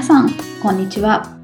[0.00, 0.30] 皆さん、
[0.62, 1.36] こんにちは。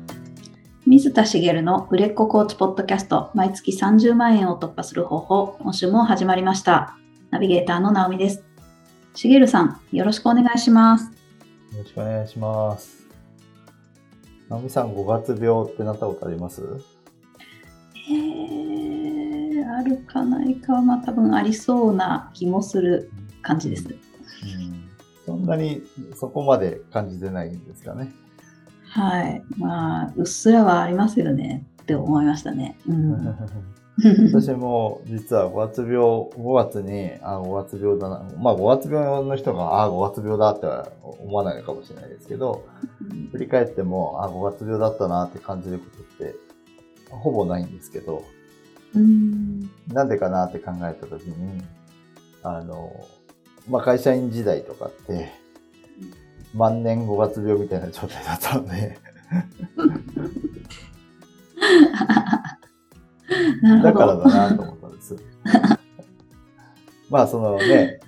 [0.86, 6.96] 水田茂の売れっ子コーチポッドキャスト、毎月30万円を突破する方法、今週も始まりました。
[7.30, 8.44] ナビゲーターの直美です。
[9.12, 11.04] 茂さん、よろしくお願いします。
[11.04, 11.10] よ
[11.82, 13.06] ろしくお願いします。
[14.48, 16.62] 直美さん、5月病ってなったことあります？
[18.08, 23.10] えー、あるかないかは、まあ多分ありそうな気もする
[23.42, 23.86] 感じです。
[23.86, 24.88] うん。
[25.26, 25.82] そんなに
[26.14, 28.14] そこまで感じてないんですかね。
[28.96, 29.42] はい。
[29.58, 32.78] まあ、うっすらはありますよねって思いましたね。
[32.88, 33.36] うん。
[34.32, 38.26] 私も実は5月病、5月に、あ、5月病だな。
[38.38, 42.64] まあ5月病の人が、あ、5月病だっては思わないかもしれないですけど、
[43.32, 45.84] 振り返っても、あ、5月病だったなって感じるこ
[46.18, 46.34] とって、
[47.10, 48.22] ほぼないんですけど、
[48.94, 49.70] うん。
[49.88, 51.62] なんでかなって考えたときに、
[52.42, 52.92] あの、
[53.68, 55.32] まあ、会社員時代とかって、
[56.54, 58.98] 万年5月病みたいな状態だったので、
[63.82, 64.16] だから。
[64.16, 65.16] だなと思ったんです。
[67.10, 68.06] まあ、そのね、えー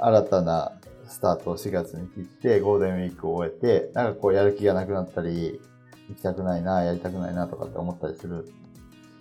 [0.00, 0.72] 新たな
[1.08, 5.60] スタートを4月に切って、ゴールデンウィークを終えて、なんかこうやる気がなくなったり、
[6.08, 8.48] 行きたくないな、やりたくないなとかって思ったりする。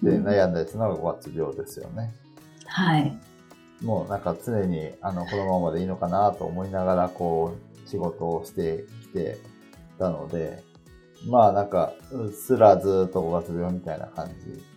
[0.04, 2.14] で、うん悩んだりするのが5月病ですよね。
[2.68, 3.18] はい。
[3.82, 9.38] もうなんか常にあのこのままでいいのかなと思いながらこう仕事をしてきて
[9.98, 10.64] たので、
[11.26, 14.30] まあなんかうっすらずっと5月病みたいな感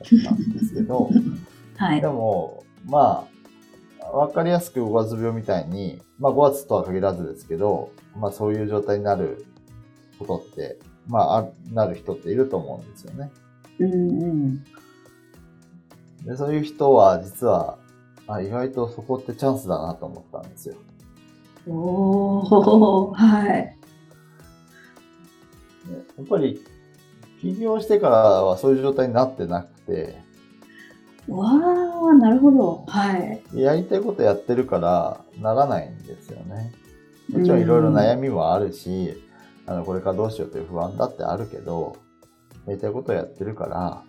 [0.08, 1.11] じだったんですけど、
[1.77, 2.08] はいで。
[2.08, 3.27] もま
[4.00, 9.44] あわかりやすく5月病みたいに、まあ5月とは限らずですけど、まあそういう状態になる
[10.19, 13.31] ことって、まああなる人っていると思うんですよね。
[13.78, 14.64] うんうん。
[16.25, 17.78] でそういう人は実は
[18.27, 20.77] あ意外とそこってチャンスだなと思ったんですよ。
[21.66, 23.48] おー、はい。
[23.48, 23.77] ね
[26.19, 26.60] やっぱり
[27.41, 30.16] 起業してからはそういう状態になってなくて、
[31.28, 32.84] わー、なるほど。
[32.87, 33.43] はい。
[33.54, 36.72] やりたいことやってるからならないんですよね。
[37.31, 39.22] もちろんいろいろ悩みもあるし、
[39.66, 41.97] あの、これからどうしようという不安だってあるけど、
[42.66, 44.03] やりたいことやってるから、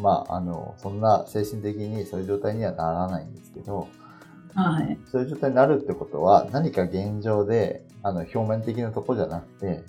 [0.00, 3.88] まあ、あの、そんな精神的にそういう状態にはならないんですけど、
[4.62, 4.98] はい。
[5.06, 9.84] そういう状態になるってことは何か現状で、あの、表面的なとこじゃなくて、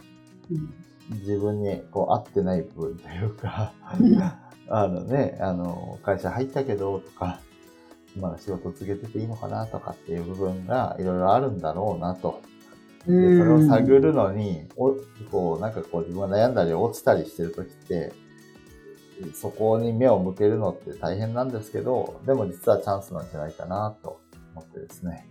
[0.52, 0.74] うん
[1.10, 3.74] 自分にこう合ってない部分というか、
[4.70, 7.40] あのね、あの、会社入ったけどとか、
[8.20, 12.42] まだ仕事続けてていいのかなとかっていう部分がいろいろあるんだろうなと。
[13.08, 14.96] でそれを探るのに、お
[15.32, 18.14] こう、なんかこう自分が悩んだり落ちたりしてるときって、
[19.34, 24.20] そこに目を向けるのって大変なんですけど、でも実はチャンスなんじゃないかなと
[24.56, 25.28] 思ってですね。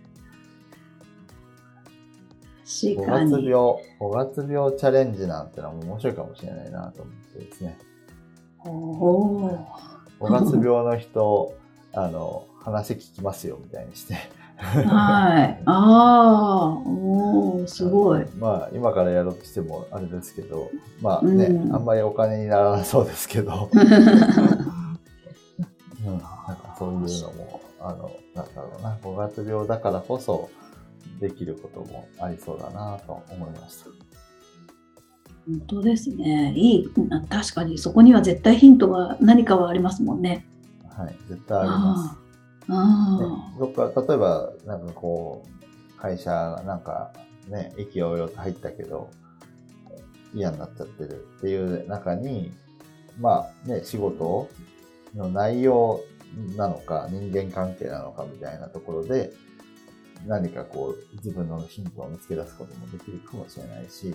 [2.69, 3.31] 確5かに。
[3.31, 7.77] 月病、5月病チャレンジなんてのも面白いかもしれないなと思ってですね。
[8.65, 9.57] おー。
[10.19, 11.53] 5月病の人、
[11.93, 14.15] あの、話聞きますよみたいにして。
[14.57, 15.61] はい。
[15.65, 18.25] あー、おー、すごい。
[18.37, 20.69] まあ、今からやろうとしてもあれですけど、
[21.01, 23.87] まあね、うんあんまりお金にならなそうですけど、 うん、な
[26.17, 30.49] んかそういうのも、あの、なんだろうな、5月病だからこそ
[31.19, 33.89] できることもありそうだなと思いました。
[35.47, 36.53] 本当ですね。
[36.55, 36.89] いい。
[37.11, 40.45] あ確かに、そこには絶対ヒントが何かはありますもんね。
[40.89, 42.17] はい、絶対あります。
[42.69, 47.11] あーあね、どっか、例えば、なんかこう、会社がなんか
[47.49, 49.09] ね、意気揚々と入ったけど、
[50.33, 52.51] 嫌になっちゃってるっていう中に、
[53.19, 54.47] まあね、仕事
[55.15, 56.01] の内容
[56.55, 59.31] なのか、人間関係なのかみたいなところで、
[60.27, 64.13] 何かこう、自分のヒントを見つけ出すこともできるかもしれないし、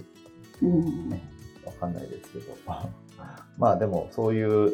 [0.62, 1.22] ーうんね、
[1.64, 2.54] わかんないですけど。
[3.58, 4.70] まあでも、そういう、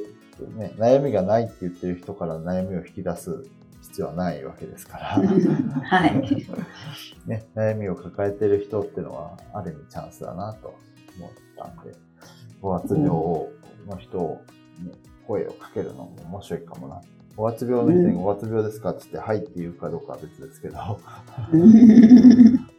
[0.56, 3.44] ね、悩みがないって言ってる人から悩みを引き出す
[3.82, 5.06] 必要はないわけですから、
[5.84, 6.46] はい。
[7.26, 10.74] ね、悩みを抱えてる人っていうのは、ある意味チャンスだなと
[11.18, 11.92] 思ったんで、
[12.62, 14.44] 5月病の人を、
[14.80, 14.92] ね、
[15.26, 17.00] 声をかけるのも面白いかもな。
[17.40, 20.76] 5月病の人に5月病ですかって言って、はいって言うかどうかは別ですけど、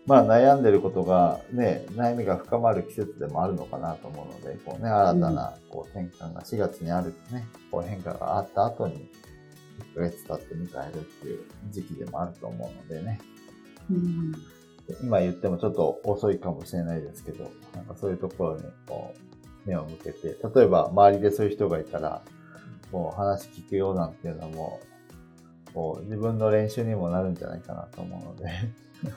[0.05, 9.09] まあ悩んでることがね、悩みが深まる季節でもあるのかなと思うので、こうね、新たなこう転換が4月にあるね、こう変化があった後に、
[9.95, 11.39] 1ヶ月経って迎えるっていう
[11.71, 13.19] 時期でもあると思うのでね、
[13.89, 14.31] うん。
[15.01, 19.15] 今言ってもちょっと遅いかもしれないですけど、なんかそういうところにこ
[19.65, 22.21] う目を向けて、例えば周りでそういう人がいたら、
[22.91, 24.79] こう話聞くよなんていうのも、
[25.73, 28.49] こう自分の練習にもなるんじゃないかなと思うので、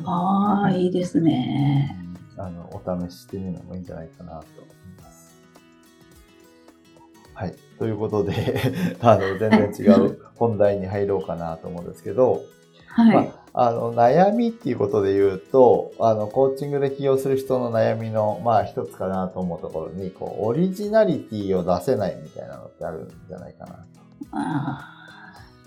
[0.04, 1.96] ああ、いいですね。
[2.36, 5.36] あの、お試ししてみるのもいいんじゃないかなと思います。
[7.34, 7.54] はい。
[7.78, 8.32] ということで、
[9.00, 12.42] あの、全然違う本題に入ろうかなと思うんですけど、
[12.88, 13.14] はい。
[13.14, 23.78] まあ、あの、悩みっていうことで言うと、あの、コーチングで起業する人の悩みの、まあ、一つかなと思うところに、こう、オリジナリティを出せないみたいなのってあるんじゃないかなと。
[24.32, 24.80] あ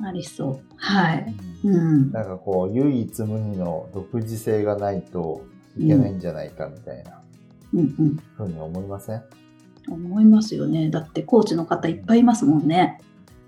[0.02, 0.60] あ、ありそう。
[0.76, 1.34] はい。
[1.64, 2.12] うんうん。
[2.12, 5.44] なんかこう、唯一無二の独自性がないと
[5.78, 7.22] いけないんじゃないかみたいな
[7.74, 8.18] うんうん。
[8.36, 9.24] ふうに思いません？
[9.90, 10.90] 思いますよね。
[10.90, 13.00] だってコーチの方いっぱいいますもんね。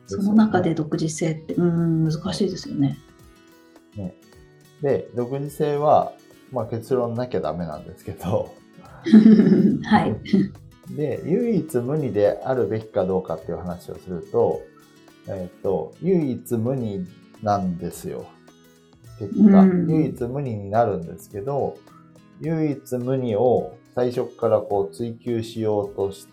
[0.05, 2.97] その中で独自性って、うん、難しいですよね。
[4.81, 6.13] で、独自性は、
[6.51, 8.53] まあ結論なきゃダメなんですけど、
[9.83, 10.95] はい。
[10.95, 14.61] で、唯一無二であるべきかどうかっていう話をすると、
[15.27, 17.05] えっ、と、唯一無二
[17.43, 18.25] なんですよ。
[19.19, 21.77] 結果、うん唯一無二になるんですけど、
[22.41, 26.27] 唯一無二を最初からこう追求しようとし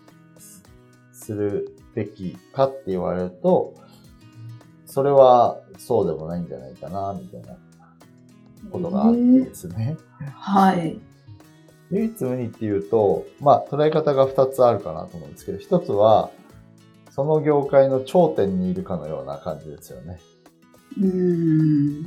[1.11, 3.73] するべきかって言われると、
[4.85, 7.57] それはそうでもないんじゃないかな、みたいな
[8.71, 9.97] ことがあってですね。
[10.33, 10.99] はい。
[11.91, 16.31] 唯一無二っていうと、まあ、捉え方が2つあるかなと思うんですけど、1つは、
[17.11, 20.19] その業界の頂点にいるかのような感じですよね。
[20.97, 21.07] うーん。
[21.07, 22.05] うん、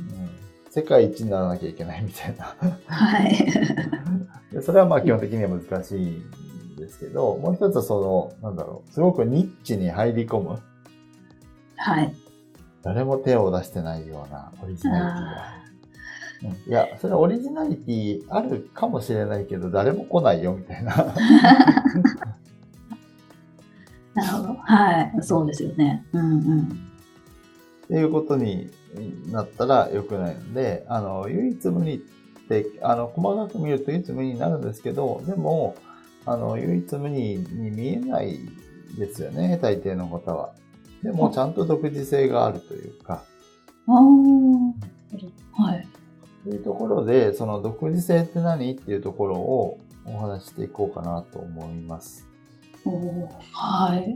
[0.69, 2.55] 世界一にならなきゃいけないみたいな。
[2.85, 3.35] はい。
[4.53, 10.59] でそれはまあ基本的には難しいんですけど、もう一つはその、なんだろう、すごくニッチに入り込む。
[11.77, 12.15] はい。
[12.83, 15.60] 誰も手を出してないようなオリジナリティが。
[16.43, 20.95] うんいや、それはオリジナリティあるかもしれないけど、誰も来ないよみたいな。
[24.13, 24.53] なるほど。
[24.55, 25.13] はい。
[25.21, 26.05] そうですよね。
[26.13, 26.61] うんうん。
[26.61, 26.67] っ
[27.87, 28.71] ていうことに
[29.31, 31.97] なったら良くないので、あの、唯一無二っ
[32.47, 35.75] て、あの、細かく見ると唯一無二になるんですけど、でも、
[36.25, 38.39] あの、唯一無二に見えない
[38.97, 40.53] ですよね、大抵の方は。
[41.03, 43.23] でも、ちゃんと独自性があるというか、
[43.87, 45.63] ああ。
[45.63, 45.87] はい。
[46.43, 52.27] というところで、その独自性って何っていうところをお話ししていこうかなと思います。
[52.85, 54.15] おーはい。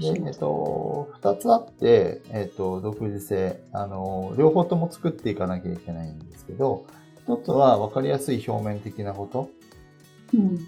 [0.00, 0.38] で、えっ。
[0.38, 3.60] と、二つあって、えっと、独自性。
[3.72, 6.86] あの、両方とも作っていかなきゃいけないんですけど、
[7.24, 9.50] 一つは分かりやすい表面的なこと。
[10.34, 10.58] うん。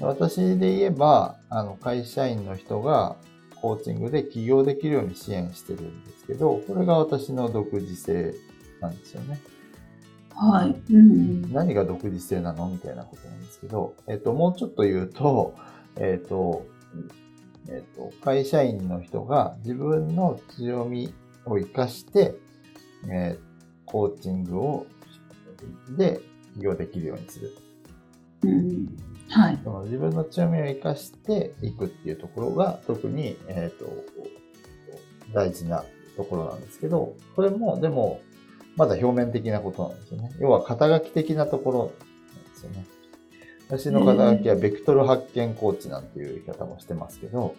[0.00, 3.16] 私で言えば、あの、会社員の人が
[3.60, 8.34] コーチングで起業できるように支援してるんですけど、これが私の独自性
[8.80, 9.40] なんですよね。
[10.40, 10.92] はい。
[10.92, 11.52] うん。
[11.52, 12.68] 何が独自性なの？
[12.68, 15.54] みたいなことなんですけど、えっと、もうちょっと言うと、
[15.96, 16.66] えっと、
[17.68, 21.12] えっと、会社員の人が自分の強み
[21.44, 22.34] を活かして、
[23.08, 23.50] えー
[23.86, 24.86] コーチングを、
[25.98, 26.20] で、
[26.54, 27.56] 起業できるようにする。
[28.44, 28.96] うん。
[29.28, 29.58] はい。
[29.64, 33.86] その自分の強みを活かしていくっていうところが特に、えっと、
[35.34, 35.84] 大事な
[36.16, 38.20] ところなんですけど、これも、でも、
[38.80, 40.30] まだ表面的なことなんですよね。
[40.40, 41.78] 要は肩書き的なところ
[42.34, 42.86] なんですよね。
[43.68, 47.56] 私の肩書きはベクトル発見コーチなんていう言い方もしてますけど、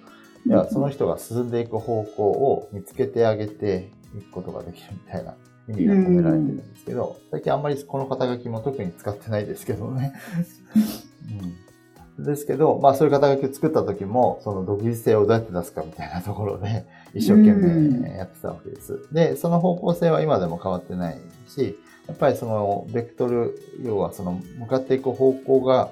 [0.47, 5.35] いや、その人が進んでいく方向を見つけてあげていくことができるみたいな
[5.69, 10.13] 意味が込められてるんですけど、最近あんまりこの肩書きも特に使ってないですけどね。
[12.17, 19.07] うん、ですけど、まあそういう肩書きを作った時も、その独自性をどうやって出すかみたいなところで、一生懸命やってたわけです。
[19.11, 21.77] で、その方向性は今でも変わってないし、
[22.07, 25.91] やっぱりそのベクトル、要はその向かっていく方向が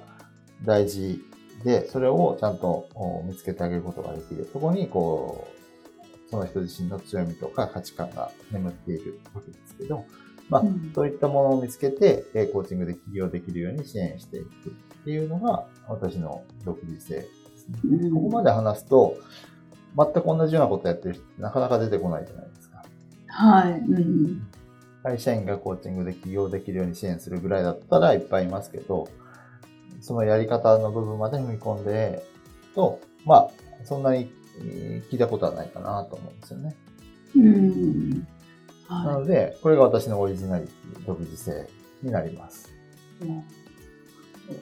[0.66, 1.22] 大事
[1.64, 4.50] で、それをちゃんとお見つけてあげることができる。
[4.52, 10.06] そこに、こう、その人自身の強みとか価値観が眠っているわけですけど、
[10.50, 17.24] まあ、うんそういったものを見つけて、えーコーチングで起業できるように支援していくっていうのが、私の独自性で
[17.58, 17.80] すね。
[17.84, 19.16] うんここまで話すと、
[19.96, 22.84] 全く同じようなことやってる人ってなかなか出てこないじゃないですか。
[23.28, 23.72] はい。
[23.72, 24.48] うん。
[25.04, 29.08] 会社員がコーチングで起業できるように支援するぐらいだったらいっぱいいますけど、
[30.02, 32.24] そのやり方の部分まで踏み込んで
[32.76, 33.50] と、まあ、
[33.84, 34.32] そんなに
[34.62, 36.76] えー聞いたことはないかなと思うんですよね。
[37.36, 38.20] うん。
[38.90, 41.68] なはので、これが私のオリジナリティ、独自性
[42.02, 42.70] になります。
[43.22, 43.26] い。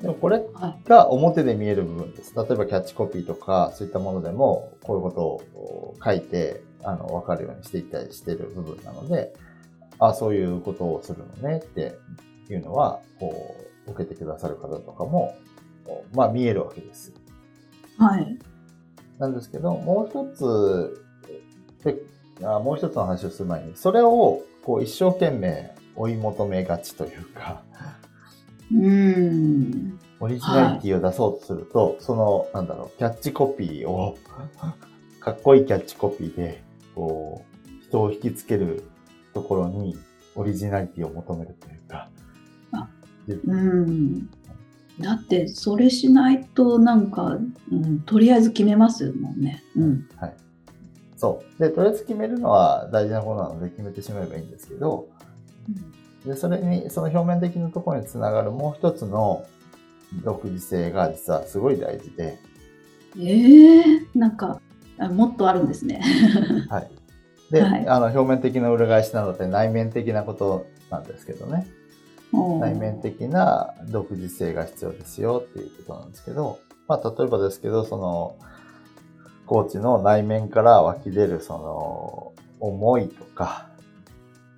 [0.01, 0.89] でもこれはい。
[0.89, 2.34] が表で見える部分です。
[2.36, 5.22] 例えばキャッチコピーとか、そういったものでも、こういうこと
[5.60, 9.34] を書いて、あの、わかるようにしていったりしてる部分なので、
[10.00, 11.98] あ、そういうことをするのねって
[12.50, 13.56] いうのは、こ
[13.88, 15.36] う、受けてくださる方とかも、
[16.13, 17.13] まあ見えるわけです。
[17.98, 18.38] はい。
[19.17, 21.03] なんですけど、もう一つ、
[21.84, 21.96] で
[22.44, 27.63] あもう一つの話をする前に、それを、こう、一生懸命追い求めがちというか、
[28.74, 30.00] うん。
[30.19, 34.17] オリジナリティを出そうとすると、その、なんだろう、キャッチコピーを、
[35.19, 36.63] かっこいいキャッチコピーで、
[36.95, 38.83] こう、人を引きつける
[39.33, 39.95] ところに、
[40.36, 42.09] オリジナリティを求めるというか。
[42.71, 42.89] あ
[43.27, 44.29] うん。
[45.00, 47.39] だって、それしないと、なんか、
[47.71, 49.63] うん、とりあえず決めますもんね。
[49.75, 50.09] うん。
[50.17, 50.33] はい。
[51.15, 51.62] そう。
[51.62, 55.09] で、とりあえず決めるのは大事なことなので決めてしまえばいいんですけど、
[56.27, 59.46] で、それに、その表面的なところにつながるもう一つの
[60.24, 62.38] 独自性が実はすごい大事で、
[63.19, 64.62] ええなんか
[65.00, 66.01] あ、もっとあるんですね。
[66.69, 66.91] はい。
[67.51, 71.67] で、はいあの、表面的な裏返しなので内面的なことなんですけどね。
[72.60, 78.36] 内面的な独自性が必要ですよっていうことなんですけど、まあ、例えばですけど、その、
[79.46, 83.69] コーチの内面から湧き出る、その、思いとか、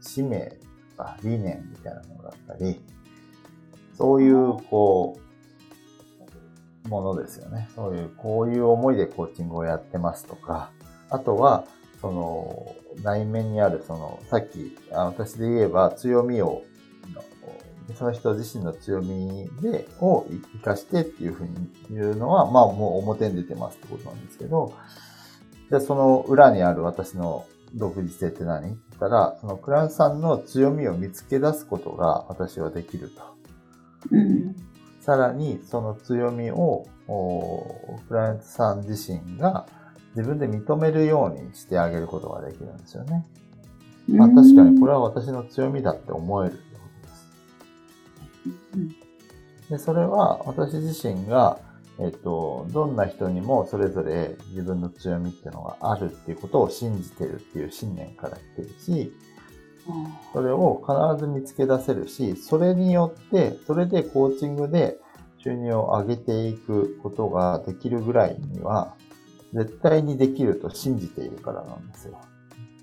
[0.01, 0.58] 使命と
[1.03, 2.79] か、理念みたいなものだったり、
[3.95, 5.17] そういう、こ
[6.85, 7.69] う、ものですよね。
[7.75, 10.71] そういう、こういう思いでコーチングをやってますとか、
[11.09, 11.65] あとは、
[12.01, 16.63] その、内面にある、その、さっき、あ私で言えば強みを
[17.95, 24.73] その人自身の強みで、を活かしてっていうふうに言うのは、まあもう表に出てますってことなんですけど、
[25.69, 27.45] じゃあその裏にある私の
[27.75, 28.71] 独自性って何？
[28.71, 33.23] って言ったら、そのクライアントさんの強みを見つけ出すことが私はできると。
[34.11, 34.55] うん。
[35.01, 39.65] さらにその強みを、おクライアントさん自身が
[40.15, 43.25] 自分で認めるようにしてあげることができるんですよね。
[44.07, 47.29] まあ確かにこれは私の強みだって思えるってことです。
[48.75, 49.09] うん
[49.69, 51.59] で、それは私自身が、
[52.01, 59.11] えっと、どんな人にもそれぞれ自分の強みっていうのがあるっていうことを信じてるっていう信念から来てるし、
[59.87, 64.97] あそれを必ず見つけ出せるし、それによって、それでコーチングで
[65.39, 68.95] 収入を上げていくことができるぐらいには、
[69.53, 72.19] 絶対にできると信じているからなんですよ。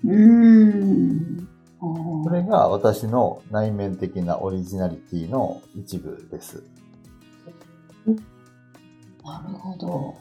[0.05, 1.57] ーうー
[2.23, 6.63] それが私の内面的なオリジナリティの一部です。
[9.27, 10.15] なるほど。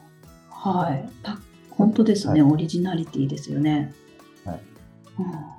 [0.50, 1.08] はい。
[1.22, 1.38] た
[1.70, 3.94] 本当ですね、はオリジナリティですよね。
[4.44, 4.60] はい
[5.18, 5.56] うん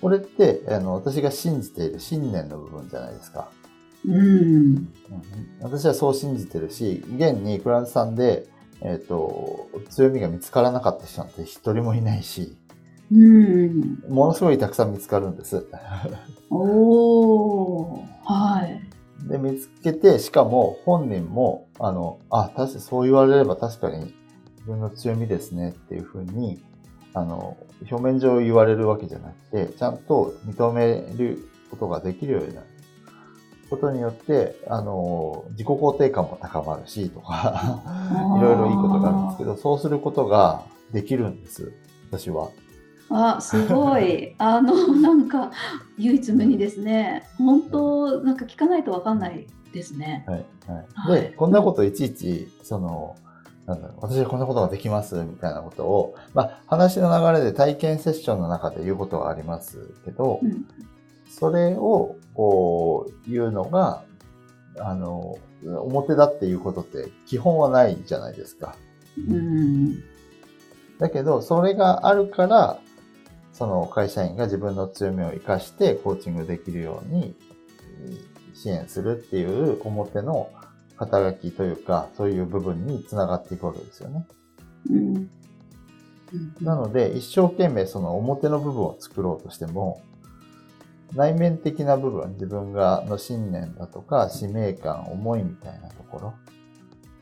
[0.00, 3.48] これって、あの、私が信じている信念の部分じゃないですか。
[4.04, 4.14] うん。
[4.14, 4.88] うん
[5.62, 8.46] 私はそう信じてるし、現にクライアントさんで、
[8.82, 12.54] えっ、と、強みが見つからなかった人なんて一人もいないし、
[13.10, 14.02] うん。
[14.10, 15.66] ものすごいたくさん見つかるんです。
[16.50, 18.02] おー。
[18.24, 19.28] はい。
[19.28, 24.14] で、見つけて、しかも本人も、あの、あ、確かにそう言われれば確かに
[24.56, 26.62] 自分の強みですねっていうふうに、
[27.14, 27.56] あの、
[27.90, 32.66] 表面上言われるわけじゃなくて、ちゃんと認めることができるようになる。
[33.70, 37.82] ことによって、あの、自己肯定感も高まるし、とか、
[38.38, 40.62] いろいろいいことがあるんですけど、そうすることが
[40.92, 41.72] できるんです。
[42.10, 42.50] 私は。
[43.10, 44.34] あ、すごい。
[44.38, 45.50] あの、なんか、
[45.98, 47.24] 唯一無二ですね。
[47.38, 50.24] 本当、なんか聞かないとわかんないですね。
[50.26, 50.44] はい。
[50.66, 50.84] はい。
[50.94, 53.16] はいで、こんなこといちいち、その、
[53.66, 60.64] なんだろう、私はこんなことができます、みたいなことを、まあ、話の流れで体験セッションの中で言うことはありますけど、うん。
[61.28, 64.04] それを、こう、言うのが、
[64.78, 68.76] あの、表だっていうことって基本はないじゃないですか。
[69.16, 70.02] うん。
[70.98, 72.78] だけど、それがあるから、
[73.52, 77.36] その会社員が自分の強みを活かしてコーチングできるように
[78.04, 80.50] うん支援するっていう表の
[80.96, 84.26] 肩書きというか、そういう部分につながっていくわけですよね。
[84.90, 85.16] うん。
[85.16, 85.30] うん
[86.60, 90.02] なので、一生懸命その表の部分を作ろうとしても、
[91.14, 96.34] 内面的な部分、自分がの信念だとか、使命感、思いみたいなとこ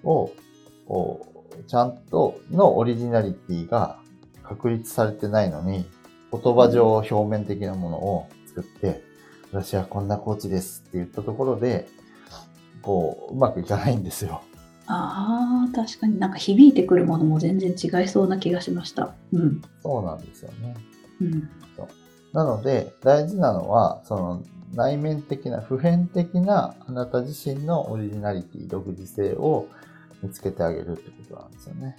[0.05, 1.27] ろを、
[1.67, 3.99] ちゃんとのオリジナリティが
[4.43, 5.85] 確立されてないのに、
[6.33, 9.03] 言葉上表面的なものを作って、
[9.53, 11.87] 私はこんなコーチですって言ったところで、
[12.81, 14.43] こう、うまくいかないんですよ。
[14.87, 19.15] ああ、確かになんか響いてくるものも全然違いそうな気がしました。
[19.33, 19.63] うん。
[19.83, 20.75] そうなんですよね。
[21.21, 21.49] うん。
[22.33, 24.43] なので、大事なのは、その
[24.75, 29.69] 内面的な、普遍的なあなた自身のオリジナリティ、独自性を
[30.23, 31.97] 見つけてあげるってことなんですよね。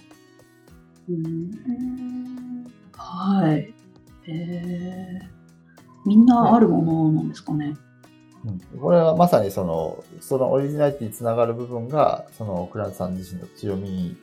[1.08, 3.74] うんはい。
[4.26, 5.43] えー、
[6.04, 7.76] みんなあるものなんですかね。
[8.44, 14.16] うん、これはまさにその、そのオリジナリティにつながる部分が、そのクランさん自身の強み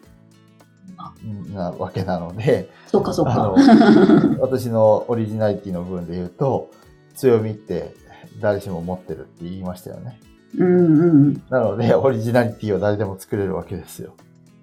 [0.97, 1.13] あ
[1.53, 3.55] なわけなので、そうかそうか。
[4.39, 6.69] 私のオリジナリティの部分で言うと、
[7.15, 7.95] 強みって
[8.39, 10.19] 誰しも持ってるって言いましたよね。
[10.57, 11.43] うんうん。
[11.49, 14.13] なので、オリジナリティを誰でも作れるわけですよ。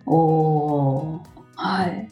[0.07, 1.21] おー。
[1.57, 2.09] はい。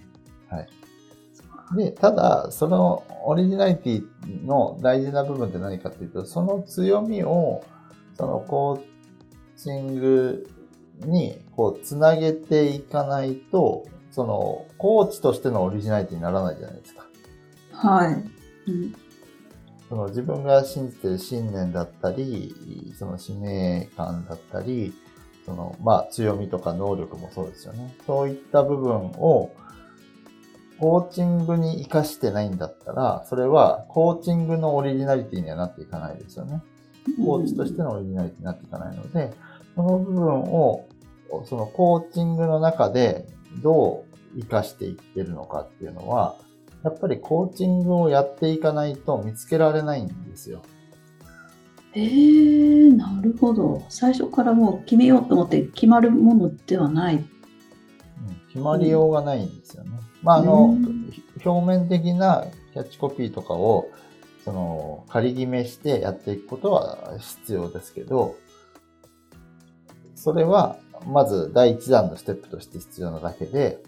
[1.75, 7.65] で、ただ、そのオリジナリティの大事な部分って何かっていうと、その強みを、
[8.17, 8.81] そのコー
[9.57, 10.49] チング
[11.01, 17.07] に、こう、つなげていかないと、その、コーチとしてのオリジナリティにならないじゃないですか。
[17.73, 18.71] はい。
[18.71, 18.95] うん。
[19.89, 24.95] その自分が信じてる信念だったり、その使命感だったり、
[25.45, 27.95] その、まあ、強みとか能力もそうですよね。
[28.07, 29.51] そういった部分を、
[30.79, 36.63] コーチングに活かしてないんだったら、それはコーチングのオリジナリティにはなっていかないですよね。
[37.25, 39.33] コーチとしてのオリジナリティになっていかないので、
[39.75, 40.87] その部分を、
[41.47, 43.27] そのコーチングの中で
[43.63, 44.05] ど
[44.35, 46.37] う活かしていってるのかっていうのは、
[46.83, 50.63] やっぱりコーチングをやっていかないと見つけられないんですよ。
[51.95, 53.83] えー、なるほど。
[53.89, 57.17] 最初からもう決めようと思って決まるものではない。
[57.17, 57.25] うん
[58.49, 59.91] 決まりようがないんですよね。
[60.27, 61.13] まあ、あのうん、
[61.45, 63.89] 表面的なキャッチコピーとかを、
[64.45, 68.35] その、仮決めしてやっていくことは必要ですけど、
[70.17, 73.79] それは、まず第一弾のステップとして必要なだけで、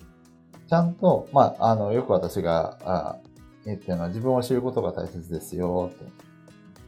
[0.68, 3.16] ちゃんと、まあ、あの、よく私が、あ
[3.66, 6.04] 言ってるのは自分を知ることが大切ですよ、って、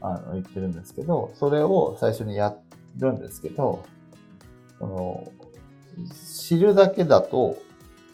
[0.01, 2.57] あの、言ってるんですけど、それを最初にや
[2.99, 3.85] るんですけど、
[4.79, 5.33] その、
[6.39, 7.57] 知るだけだと、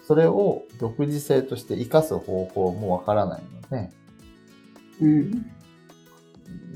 [0.07, 3.91] それを独自性として活かす方法もわからないので、
[5.01, 5.43] うん。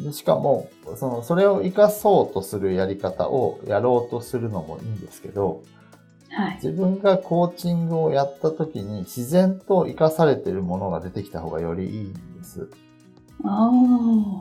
[0.02, 5.62] でしかも、その、それを活かそうとするやり方をやろうとするのもいいんですけど、
[6.30, 6.54] はい。
[6.56, 12.68] 自分がコーチングをやった時に自然と活かされているものが出てきた方がよりいいんです。
[13.44, 13.70] あ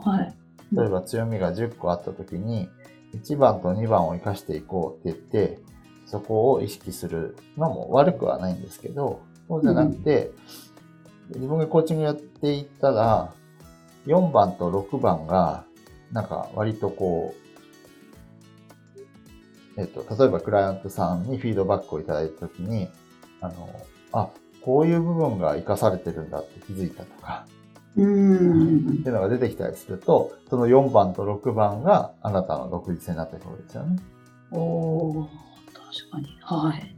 [0.04, 0.34] あ、はい。
[0.72, 2.68] 例えば強みが10個あった時に、
[3.14, 5.69] 1番と2番を活かしていこうって言って、
[6.10, 10.32] そこを意識するのも悪くはないんですけど、そうじゃなくて、
[11.28, 13.32] 自分がコーチングやっていったら、
[14.06, 15.64] 4番と6番が、
[16.10, 17.34] なんか割とこ
[19.76, 22.88] う、えっと、例えばクライアントさんにフィードバックをいただいたときに、
[23.40, 23.70] あの、
[24.12, 24.28] あ、
[24.64, 27.46] こういう部分が活かされてるんだって気づいたとか、
[27.96, 28.98] うーん。
[29.00, 33.96] っていうのが出てきたりすると、その4番と6番があなたの独立性になってくるんですよね。
[34.50, 35.49] おー
[35.90, 36.38] 確かに。
[36.42, 36.94] はい。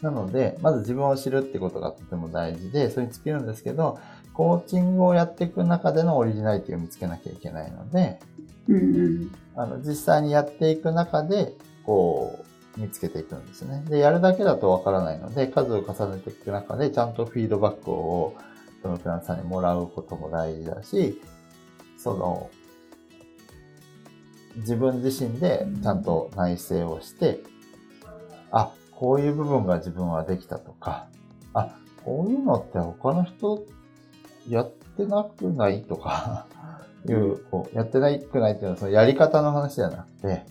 [0.00, 3.98] なので、まず自分を知るってことがとても大事で、それに尽きるんですけど、
[4.32, 8.18] コーチングをやっていく中でのオリジナリティを見つけなきゃいけないので、
[8.68, 9.32] うんうん。
[9.54, 12.44] あの、実際にやっていく中で、こ
[12.76, 13.84] う、見つけていくんですね。
[13.88, 18.34] で、やるだけだとわからないので、数を重ねていく中で、ちゃんとフィードバックを、
[18.82, 21.20] そのクラントさんにもらうことも大事だし、
[21.96, 22.50] その、
[24.56, 27.40] 自分自身でちゃんと内省をして、
[28.54, 31.08] あ、こういう部分が自分はできたとか、
[31.52, 33.64] あ、こういうのって他の人
[34.48, 36.46] やってなくないとか、
[37.06, 40.46] いう、こう、やってないくないっていうのはそのやり方の話じゃなくて、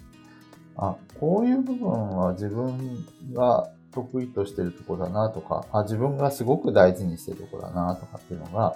[0.76, 8.76] あ、こういう部分は自分が得意としてるところだなとか、あ、自分がすごく大事にしてるところだなとかっていうのが、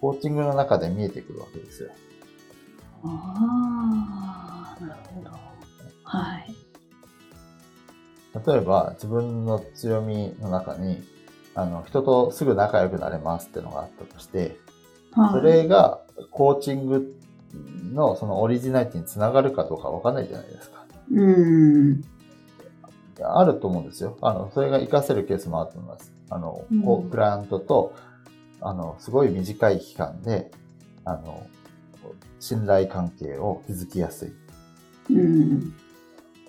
[0.00, 1.90] コーチングの中で見えてくるわけですよ。
[3.04, 5.30] ああ、なるほど。
[6.04, 6.59] はい。
[8.46, 11.02] 例えば、自分の強みの中に、
[11.54, 14.56] あの、人とすぐ仲良くなれますっていうのがあったとして、
[15.12, 17.14] はい、それがコーチング
[17.92, 20.84] のそのオリジナリティにつながるかどうかわかんないじゃないですか。
[21.10, 22.04] うーん。
[23.22, 24.16] あると思うんですよ。
[24.22, 26.12] あの、それが活かせるケースもあると思います。
[26.30, 27.94] あの、うんクライアントと、
[28.60, 30.50] あの、すごい短い期間で、
[31.04, 31.46] あの、
[32.38, 35.14] 信頼関係を築きやすい。
[35.14, 35.74] うん。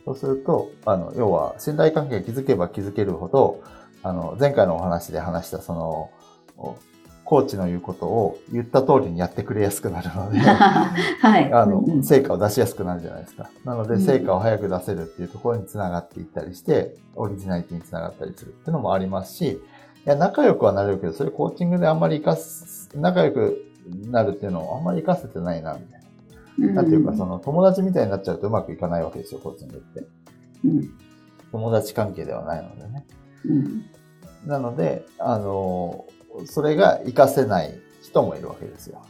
[0.05, 3.61] そうすると、あの、要は、信頼関係が築けば築けるほど、
[4.03, 6.09] あの、前回のお話で話した、その、
[6.57, 6.75] お
[7.31, 11.53] コーチの言うことを言った通りにやってくれやすくなるので、 はい。
[11.53, 13.49] あのうんう、ん成果を出しやすくなるじゃないですか。
[13.63, 19.59] なので、うん成果を早く出せるっていうところにつながっていったりして、オリジナリティにつながったりするっていうのもありますし、い
[20.03, 23.63] や、仲良くはなれるけど、それコーチングであんまり活かす、仲良く
[24.09, 26.00] なるっていうのをあんまり活かせてないな、みたいな。
[26.57, 30.07] なんていうか、その、友達みたいになっちゃうとうまくいかないわけですよ、コーチングって。
[30.65, 30.89] うん。
[31.51, 33.05] 友達関係ではないのでね。
[33.45, 33.85] うん。
[34.45, 36.05] なので、あの、
[36.45, 39.01] それが活かせない人もいるわけですよ。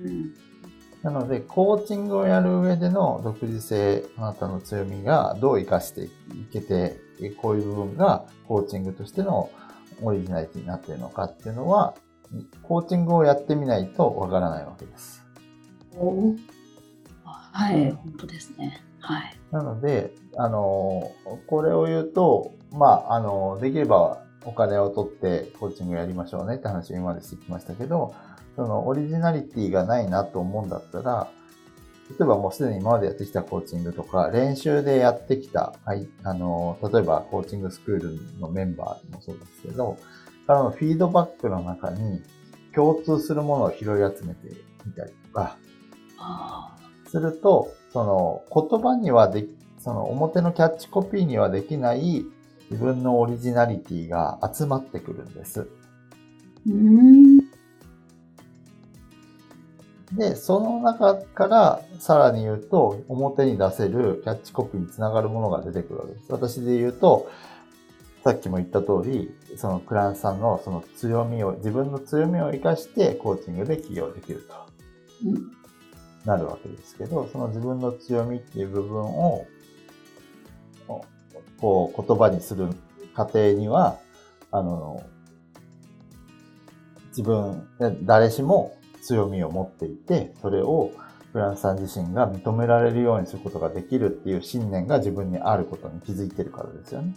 [0.00, 0.34] うん。
[1.02, 6.10] なので、コーチングをやる上での独自性、あなたの強みがどう活かしてい
[6.52, 7.00] けて、
[7.40, 9.50] こういう部分がコーチングとしての
[10.02, 11.94] オリジナリティになっているのかっていうのは、
[12.62, 15.24] コーチングをやってみないとわからないわけです。
[15.96, 16.34] お
[17.52, 18.82] はい、本当ですね。
[19.00, 19.36] はい。
[19.50, 21.10] なので、あの、
[21.46, 28.14] これを言うと、まあ、あの、できればお金を取ってコーチングやりましょうねって話を今までしてきましたけど、
[28.56, 31.28] そのオリジナリティがないなと思うんだったら、
[32.10, 39.96] 例えばもうすでに今までやってきたコーチングとか、練習でやってきた、はい、あの、例えばコーチングスクールのメンバーもそうですけど、
[40.50, 42.22] からのフィードバックの中に
[42.74, 44.48] 共通するものを拾い集めて
[44.84, 45.56] みたりとか、
[46.18, 46.76] あ
[47.10, 49.46] すると、その言葉にはで
[49.78, 52.24] その表のキャッチコピーにはできない
[52.70, 55.66] 自分のオリジナリティが集まってくるんです。
[60.12, 66.26] で、その中からさらに言うと、表に出せるキャッチコピーにつながるものが出てくるわけです。
[66.28, 67.30] 私で言うと、
[68.22, 74.54] さっきも言った通り、そのクラントさんのその強みを、自分の強みを活かしてコーチングで起業できると
[75.24, 75.59] うん
[76.24, 79.46] なるわけですけど、その自分の強みっていう部分を、
[81.60, 82.68] こう言葉にする
[83.14, 83.98] 過程には、
[84.50, 85.02] あの、
[87.08, 87.68] 自分、
[88.02, 90.92] 誰しも強みを持っていて、それを
[91.32, 97.14] フランスさん自身が認められるようにすることができるっていう信念が自分にあることに気づいてるからですよね。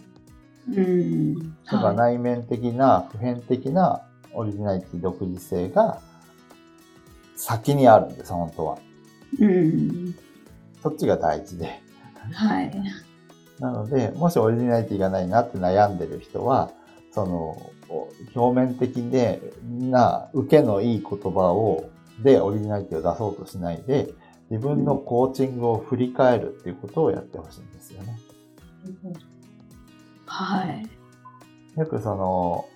[0.68, 1.34] うん。
[1.64, 6.00] だからはい内面的な、普遍的なオリジナリティ独自性が
[7.36, 8.78] 先にあるんです、本当は。
[9.40, 10.14] うん。
[10.82, 11.80] そっちが大事で。
[12.32, 12.70] はい。
[13.60, 16.70] なので、もしオリジナリティがないなって悩んでる人は、
[17.12, 17.70] その、
[18.34, 21.88] 表面的でな、受けのいい言葉を、
[22.22, 24.12] で、オリジナリティを出そうとしないで、
[24.50, 28.18] 自分のコーチングを振り返るっていうことをやってほしいんですよね。
[30.26, 30.88] はい。
[31.78, 32.66] よくその、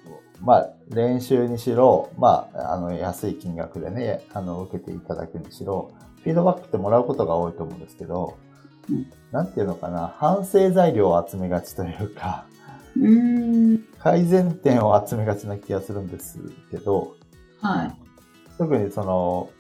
[0.40, 8.36] まあ、練習にしろ、まあ、あの、安い金額でね、あの、受けていただくにしろ、フィードバックってもらうことが多いと思うんですけど、
[8.90, 12.46] うんなんていうのかな、反省材料を集めがちというか、
[12.96, 13.84] うーん。
[13.98, 16.38] 改善点を集めがちな気がするんです
[16.70, 17.14] けど、
[17.60, 17.96] はい。
[18.56, 19.50] 特にその、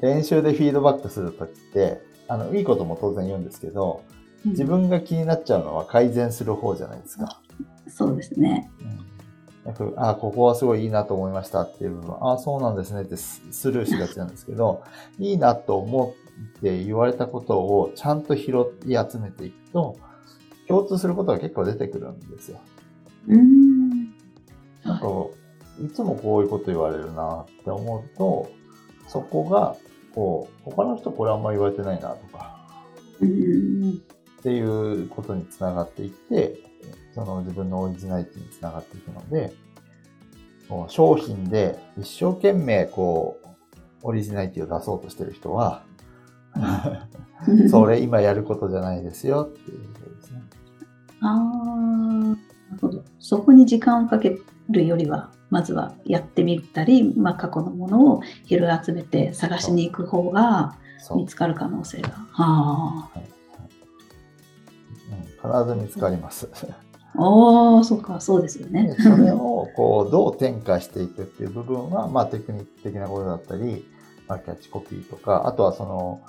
[0.00, 4.02] 練習でフィードバックするときって、あの、いいことも当然言うんですけど、
[4.44, 7.40] 自分が気になっちゃうのは改善する方じゃないですか。
[7.88, 8.70] そうですね。
[8.80, 9.06] うん、
[9.96, 14.82] あ、ここはすごいいいなと思いましたっていう部分、あ、そうなんですねってススルーしがちなんですけど、
[15.18, 16.14] いいなと思
[16.58, 18.52] って言われたことをちゃんと拾
[18.86, 19.96] い集めていくと、
[20.68, 22.60] 共通することが結構出てくるんですよ。
[23.28, 24.14] うーん。
[24.84, 25.26] なんかは、
[25.84, 28.48] いつもこういうこと言われるなって思うと、
[29.08, 29.76] そこが、
[30.14, 32.56] こう、他の人これあんまり言われてないなとか。
[34.38, 36.58] っていうことにつながっていって、
[37.16, 39.54] その自分のオリジナリティにつながっていくので、
[40.88, 43.46] 商品で一生懸命こう、
[44.02, 45.82] オリジナリティを出そうとしてる人は、
[47.70, 50.42] それ今やることじゃないですよっていうことですね。
[51.22, 53.02] ああ、なるほど。
[53.18, 60.76] そこに時間をかけるよりは、まずはやってみたり、まあ、過去のものを拾い集めて探しに行く方が。
[61.14, 62.10] 見つかる可能性が。
[62.32, 63.30] あはいはい
[65.12, 66.48] うん、必ず見つかります。
[67.18, 69.02] あ、ああ、そうか、そうですよねで。
[69.02, 73.86] それをこうどう転化していくっていう部分は、まあ、テクニック的なことだったり、
[74.28, 76.20] まあ、キャッチコピーとか、あとはその、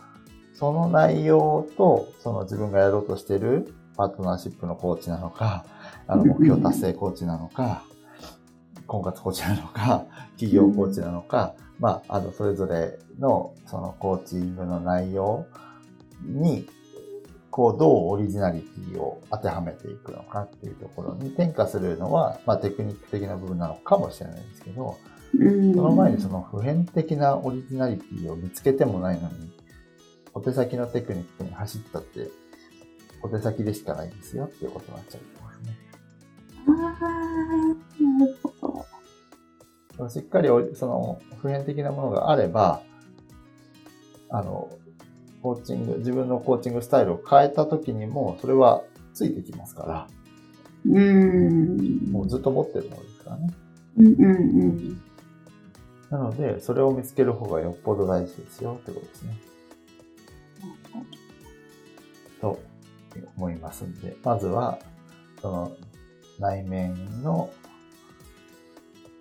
[0.53, 5.65] その内容と、その自分がやろうとしているパートナーシップのコーチなのか、
[6.07, 7.83] あの 目標達成コーチなのか、
[8.87, 10.05] 婚活コーチなのか、
[10.39, 15.45] 企業コーチなのか、まあ、あの、それぞれのそのコーチングの内容
[16.23, 16.67] に、
[17.57, 24.95] こう、どうオリジナリティを当てはめていくのかっていうところに転化するのは、まあ、テクニック的な部分なのかもしれないんですけど、
[25.39, 29.51] うんその前にその普遍的なオリジナリティを見つけてもないのに、
[30.35, 32.29] お手先のテクニックに走ったって、
[33.23, 35.77] お手先でしかないんですよっていうことになっちゃうと思いますね。
[36.67, 37.09] ああ、
[38.19, 38.83] なるほ
[39.97, 40.09] ど。
[40.09, 42.83] しっかりおその普遍的なものがあれば、
[44.29, 44.69] あの、
[45.47, 48.83] コーチング、自分のコーチングスタイルを変えた時にも、それは
[49.13, 50.07] ついてきますから、
[50.85, 52.11] うーん。
[52.11, 53.53] もうずっと持ってるものですからね。
[53.95, 55.01] うんうんうん。
[56.09, 59.37] なので、それを見つける方がよっぽど大事ですよってことですね。
[62.41, 62.59] と
[63.37, 64.79] 思いますんで、まずは、
[65.41, 65.71] その
[66.39, 67.49] 内面の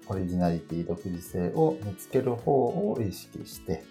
[0.09, 3.85] オリジナリティ、独自性を見つける方を意識して、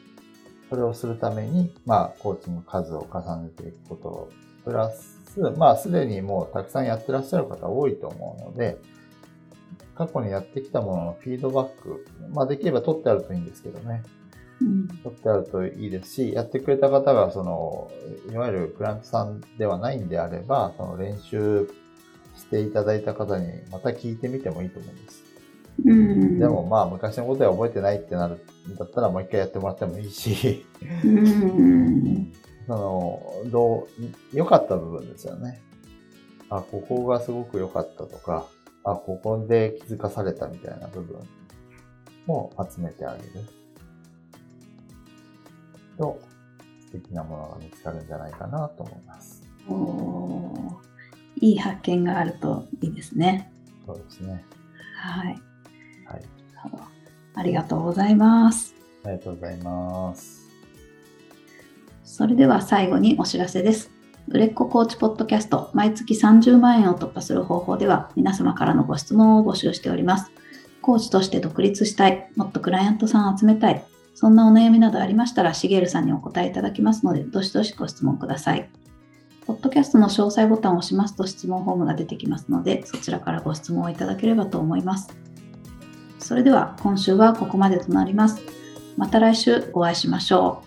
[0.70, 4.30] それをするために、まあ、コーチング数を重ねていくこと、
[4.64, 8.78] プラス、まあ、すでにもうたくさんやってらっしゃる方多いと思うので、
[9.96, 14.04] 過去にやってきたもののフィードバック、まあ、できれば取ってあるといいんですけどね。
[14.62, 17.92] うん取ってあるといいですし、やってくれた方が、その、
[18.32, 21.70] いわゆるクラントさんではないんであれば、その練習
[22.38, 25.25] していただいた方にまた聞いてみてもいいと思うんです。
[25.84, 28.36] うんでもまあ昔のことは覚えてないってなる
[28.70, 30.66] んだったらもう一回やってもらってもいいし、
[31.04, 32.32] うん
[32.68, 33.88] その、ど
[34.34, 35.62] う、良かった部分ですよね。
[36.50, 38.48] あ、ここがすごく良かったとか、
[38.84, 41.20] あ、ここで気づかされたみたいな部分
[42.28, 43.30] を集めてあげる。
[45.98, 46.20] と、
[46.88, 49.44] 素敵なものが見つかるんじゃないかなと思います。
[49.68, 50.76] おー
[51.42, 53.52] いい発見があるといいですね。
[53.86, 54.44] そうですね。
[54.96, 55.42] はい。
[56.66, 56.82] はい。
[57.36, 58.74] ありがとうございます。
[59.04, 60.46] ありがとうございます。
[62.04, 63.92] それでは最後にお知らせです。
[64.28, 70.32] 売れっ子コーチポッドキャスト毎月30万円を突破する方法では皆様からのご質問を募集しております。
[70.82, 78.70] コーチとして独立したい、もっとクライアントさんを集めたい、そんなお悩みなどありましたら、しげるさんにお答えいただきますので、どしどしご質問ください。
[79.46, 85.10] ポッドキャストの詳細ボタンを押しますと質問フォームが出てきますので、そちらからご質問をいただければと思います。
[86.26, 88.42] それでは今週はここまでとなります。
[88.98, 90.64] また来週お会いしましょ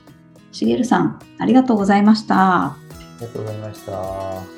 [0.52, 0.54] う。
[0.54, 2.66] しげるさん、ありがとうございました。
[2.66, 2.76] あ
[3.20, 4.57] りがとうございました。